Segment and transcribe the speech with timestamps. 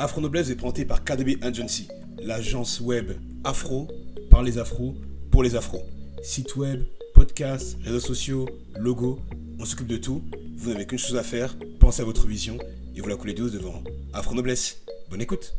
[0.00, 1.88] Afro Noblesse est présenté par KDB Agency,
[2.22, 3.10] l'agence web
[3.42, 3.88] afro
[4.30, 4.94] par les afros
[5.32, 5.82] pour les afros.
[6.22, 8.48] Site web, podcast, réseaux sociaux,
[8.78, 9.18] logo,
[9.58, 10.22] on s'occupe de tout.
[10.56, 12.58] Vous n'avez qu'une chose à faire, pensez à votre vision
[12.94, 13.82] et vous la coulez douce devant
[14.14, 14.78] Afro Noblesse.
[15.10, 15.56] Bonne écoute.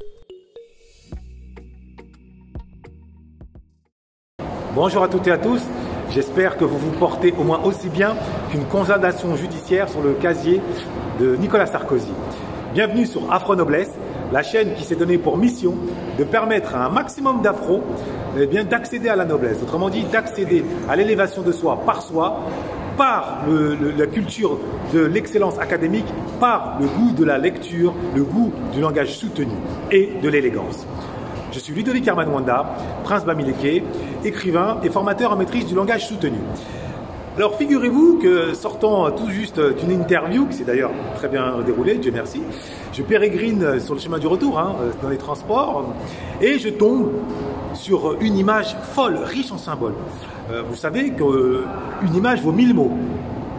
[4.73, 5.61] Bonjour à toutes et à tous.
[6.11, 8.15] J'espère que vous vous portez au moins aussi bien
[8.51, 10.61] qu'une condamnation judiciaire sur le casier
[11.19, 12.13] de Nicolas Sarkozy.
[12.73, 13.91] Bienvenue sur Afro Noblesse,
[14.31, 15.75] la chaîne qui s'est donnée pour mission
[16.17, 17.81] de permettre à un maximum d'afro
[18.37, 19.61] eh d'accéder à la noblesse.
[19.61, 22.41] Autrement dit, d'accéder à l'élévation de soi par soi,
[22.97, 24.59] par la culture
[24.93, 26.05] de l'excellence académique,
[26.39, 29.53] par le goût de la lecture, le goût du langage soutenu
[29.89, 30.85] et de l'élégance.
[31.51, 33.83] Je suis Ludovic Armanwanda, prince Bamileke,
[34.23, 36.37] écrivain et formateur en maîtrise du langage soutenu.
[37.37, 42.11] Alors figurez-vous que sortant tout juste d'une interview, qui s'est d'ailleurs très bien déroulée, Dieu
[42.13, 42.41] merci,
[42.91, 45.93] je pérégrine sur le chemin du retour, hein, dans les transports,
[46.41, 47.11] et je tombe
[47.73, 49.93] sur une image folle, riche en symboles.
[50.51, 52.91] Euh, vous savez qu'une image vaut mille mots.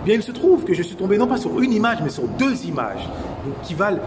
[0.05, 2.27] Bien, il se trouve que je suis tombé non pas sur une image, mais sur
[2.27, 3.07] deux images
[3.63, 3.99] qui valent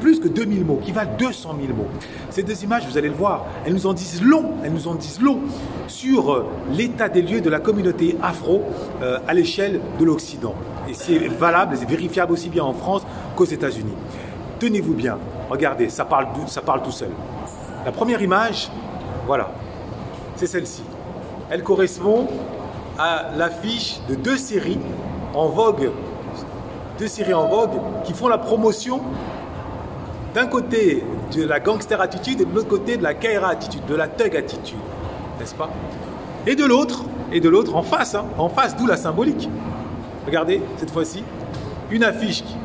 [0.00, 1.86] plus que 2000 mots, qui valent 200 000 mots.
[2.28, 4.94] Ces deux images, vous allez le voir, elles nous en disent long, elles nous en
[4.94, 5.40] disent long
[5.86, 8.64] sur l'état des lieux de la communauté afro
[9.02, 10.54] euh, à l'échelle de l'Occident.
[10.90, 13.02] Et c'est valable, c'est vérifiable aussi bien en France
[13.34, 13.94] qu'aux États-Unis.
[14.58, 15.16] Tenez-vous bien,
[15.48, 17.10] regardez, ça parle, ça parle tout seul.
[17.86, 18.70] La première image,
[19.26, 19.52] voilà,
[20.36, 20.82] c'est celle-ci.
[21.48, 22.28] Elle correspond
[22.98, 24.78] à l'affiche de deux séries
[25.34, 25.90] en vogue,
[26.98, 27.72] deux séries en vogue
[28.04, 29.00] qui font la promotion
[30.34, 31.04] d'un côté
[31.34, 34.36] de la gangster attitude et de l'autre côté de la Kaira attitude, de la thug
[34.36, 34.78] attitude,
[35.38, 35.70] n'est-ce pas?
[36.46, 39.48] Et de l'autre, et de l'autre en face, hein, en face, d'où la symbolique.
[40.26, 41.22] Regardez, cette fois-ci,
[41.90, 42.56] une affiche qui,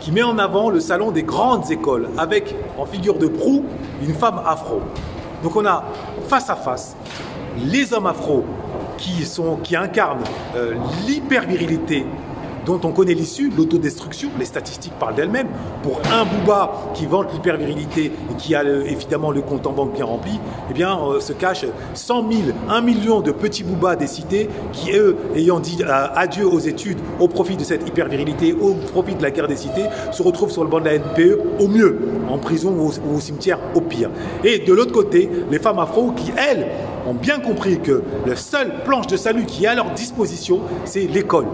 [0.00, 3.64] qui, met en avant le salon des grandes écoles, avec en figure de proue
[4.02, 4.80] une femme afro.
[5.42, 5.84] Donc on a
[6.28, 6.96] face à face
[7.58, 8.44] les hommes afro
[9.02, 10.22] qui, sont, qui incarnent
[10.56, 10.74] euh,
[11.06, 12.06] l'hypervirilité
[12.64, 15.48] dont on connaît l'issue, l'autodestruction, les statistiques parlent d'elles-mêmes.
[15.82, 19.94] Pour un booba qui vante l'hypervirilité et qui a le, évidemment le compte en banque
[19.94, 20.38] bien rempli,
[20.70, 24.92] eh bien, euh, se cachent 100 000, 1 million de petits boobas des cités qui,
[24.92, 29.22] eux, ayant dit euh, adieu aux études au profit de cette hypervirilité, au profit de
[29.22, 31.98] la guerre des cités, se retrouvent sur le banc de la NPE au mieux,
[32.28, 34.10] en prison ou au, ou au cimetière au pire.
[34.44, 36.68] Et de l'autre côté, les femmes afro qui, elles,
[37.06, 41.04] ont bien compris que la seule planche de salut qui est à leur disposition, c'est
[41.04, 41.46] l'école.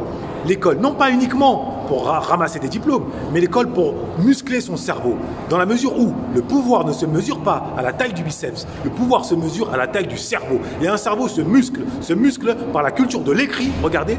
[0.47, 5.17] L'école, non pas uniquement pour ramasser des diplômes, mais l'école pour muscler son cerveau.
[5.49, 8.67] Dans la mesure où le pouvoir ne se mesure pas à la taille du biceps,
[8.85, 10.61] le pouvoir se mesure à la taille du cerveau.
[10.83, 13.71] Et un cerveau se muscle, se muscle par la culture de l'écrit.
[13.83, 14.19] Regardez,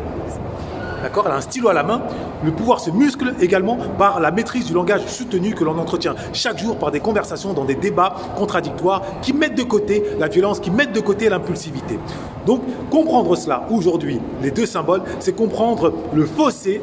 [1.26, 2.02] Elle a un stylo à la main.
[2.44, 6.58] Le pouvoir se muscle également par la maîtrise du langage soutenu que l'on entretient chaque
[6.58, 10.72] jour par des conversations dans des débats contradictoires qui mettent de côté la violence, qui
[10.72, 12.00] mettent de côté l'impulsivité.
[12.46, 16.82] Donc, comprendre cela aujourd'hui, les deux symboles, c'est comprendre le fossé,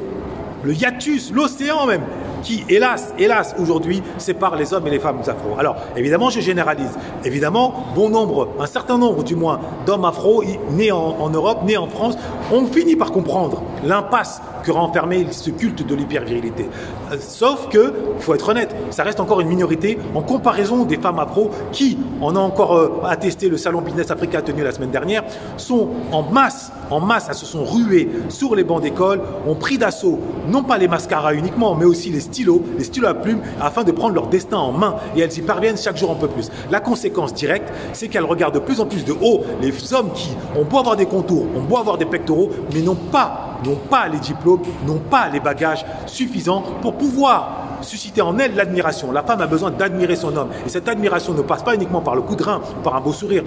[0.62, 2.02] le hiatus, l'océan même,
[2.42, 5.58] qui, hélas, hélas, aujourd'hui, sépare les hommes et les femmes afro.
[5.58, 6.96] Alors, évidemment, je généralise.
[7.24, 11.76] Évidemment, bon nombre, un certain nombre du moins, d'hommes afro nés en, en, Europe, nés
[11.76, 12.16] en France,
[12.52, 16.68] ont fini par comprendre l'impasse que renfermait ce culte de l'hypervirilité.
[17.12, 20.96] Euh, sauf que, il faut être honnête, ça reste encore une minorité en comparaison des
[20.96, 24.90] femmes afro qui, on a encore euh, attesté le salon Business Africa tenu la semaine
[24.90, 25.22] dernière,
[25.56, 29.78] sont en masse, en masse, elles se sont ruées sur les bancs d'école, ont pris
[29.78, 30.18] d'assaut
[30.48, 33.92] non pas les mascaras uniquement, mais aussi les stylos, les stylos à plumes, afin de
[33.92, 34.96] prendre leur destin en main.
[35.16, 36.50] Et elles y parviennent chaque jour un peu plus.
[36.70, 40.30] La conséquence directe, c'est qu'elles regardent de plus en plus de haut les hommes qui
[40.56, 44.08] ont beau avoir des contours, ont beau avoir des pectoraux, mais n'ont pas, n'ont pas
[44.08, 49.12] les diplômes, n'ont pas les bagages suffisants pour pouvoir susciter en elle l'admiration.
[49.12, 50.48] La femme a besoin d'admirer son homme.
[50.64, 53.12] Et cette admiration ne passe pas uniquement par le coup de rein, par un beau
[53.12, 53.44] sourire.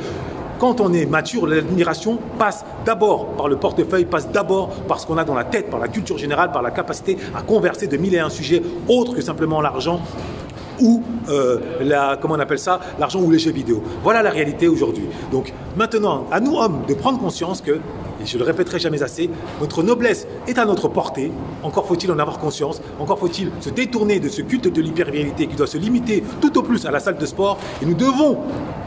[0.59, 5.17] Quand on est mature, l'admiration passe d'abord par le portefeuille, passe d'abord par ce qu'on
[5.17, 8.13] a dans la tête, par la culture générale, par la capacité à converser de mille
[8.13, 10.01] et un sujets autres que simplement l'argent
[10.81, 13.81] ou euh, la, comment on appelle ça, l'argent ou les jeux vidéo.
[14.03, 15.05] Voilà la réalité aujourd'hui.
[15.31, 17.79] Donc maintenant, à nous hommes de prendre conscience que,
[18.21, 19.29] et je le répéterai jamais assez,
[19.61, 21.31] notre noblesse est à notre portée.
[21.63, 22.81] Encore faut-il en avoir conscience.
[22.99, 26.63] Encore faut-il se détourner de ce culte de l'hypervirilité qui doit se limiter tout au
[26.63, 27.57] plus à la salle de sport.
[27.81, 28.39] Et nous devons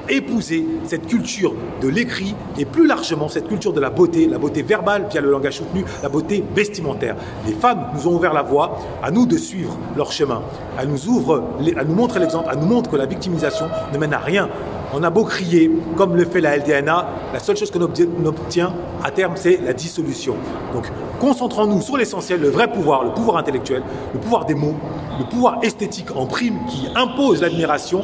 [0.09, 4.63] épouser cette culture de l'écrit et plus largement cette culture de la beauté, la beauté
[4.63, 7.17] verbale via le langage soutenu, la beauté vestimentaire.
[7.47, 10.43] Les femmes nous ont ouvert la voie, à nous de suivre leur chemin.
[10.79, 14.15] Elles nous ouvrent, elles nous montrent l'exemple, elles nous montrent que la victimisation ne mène
[14.15, 14.49] à rien.
[14.95, 19.11] On a beau crier, comme le fait la LDNA, la seule chose qu'on obtient à
[19.11, 20.37] terme, c'est la dissolution.
[20.75, 20.87] Donc,
[21.19, 23.83] concentrons-nous sur l'essentiel, le vrai pouvoir, le pouvoir intellectuel,
[24.13, 24.75] le pouvoir des mots,
[25.19, 28.03] le pouvoir esthétique en prime qui impose l'admiration,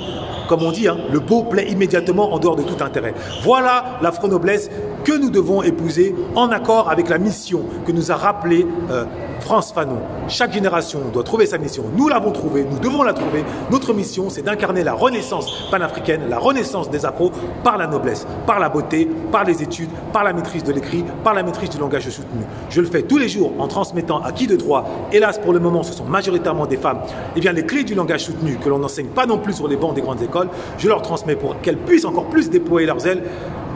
[0.48, 3.14] comme on dit, hein, le beau plaît immédiatement en dehors de tout intérêt.
[3.44, 4.70] Voilà l'afro-noblesse
[5.04, 9.04] que nous devons épouser en accord avec la mission que nous a rappelée euh,
[9.40, 9.99] France Fanon.
[10.29, 11.85] Chaque génération doit trouver sa mission.
[11.96, 13.44] Nous l'avons trouvée, nous devons la trouver.
[13.70, 17.32] Notre mission, c'est d'incarner la renaissance panafricaine, la renaissance des afros
[17.62, 21.35] par la noblesse, par la beauté, par les études, par la maîtrise de l'écrit, par
[21.35, 22.43] la maîtrise du langage soutenu.
[22.70, 25.61] Je le fais tous les jours en transmettant à qui de droit, hélas pour le
[25.61, 27.00] moment ce sont majoritairement des femmes,
[27.37, 29.76] eh bien les clés du langage soutenu que l'on n'enseigne pas non plus sur les
[29.76, 30.49] bancs des grandes écoles,
[30.79, 33.23] je leur transmets pour qu'elles puissent encore plus déployer leurs ailes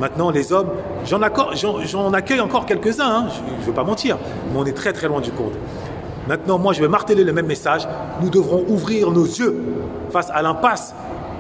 [0.03, 0.71] Maintenant, les hommes,
[1.05, 4.19] j'en accueille encore quelques-uns, hein, je ne veux pas mentir,
[4.53, 5.53] mais on est très très loin du compte.
[6.27, 7.87] Maintenant, moi, je vais marteler le même message.
[8.21, 9.63] Nous devrons ouvrir nos yeux
[10.11, 10.93] face à l'impasse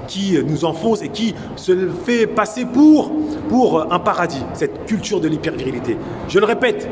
[0.07, 3.11] qui nous enfonce et qui se fait passer pour,
[3.49, 5.99] pour un paradis, cette culture de l'hypervirilité.
[6.29, 6.89] Je le répète,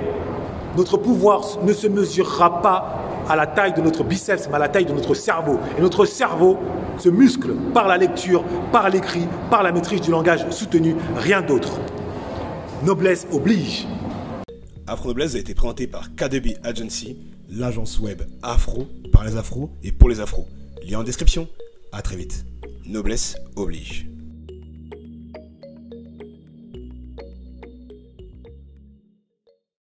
[0.77, 2.99] notre pouvoir ne se mesurera pas
[3.31, 5.61] à la taille de notre biceps, mais à la taille de notre cerveau.
[5.79, 6.59] Et notre cerveau
[6.99, 8.43] se muscle par la lecture,
[8.73, 11.79] par l'écrit, par la maîtrise du langage soutenu, rien d'autre.
[12.85, 13.87] Noblesse oblige.
[14.89, 17.19] Afro Noblesse a été présenté par KDB Agency,
[17.49, 20.49] l'agence web afro par les afros et pour les afros.
[20.85, 21.47] Lien en description.
[21.93, 22.45] À très vite.
[22.87, 24.09] Noblesse oblige.